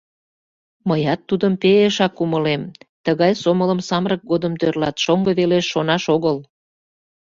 [0.87, 2.61] Мыят тудым пе-эшак умылем:
[3.05, 6.37] тыгай сомылым самырык годым тӧрлат, шоҥго велеш шонаш огыл.